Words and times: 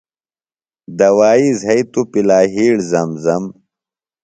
دوائی 0.99 1.47
زھئی 1.61 1.81
توۡ 1.91 2.05
پِلہ 2.11 2.39
یِھیڑ 2.53 2.75
زم 2.89 3.09
زم۔ 3.23 3.43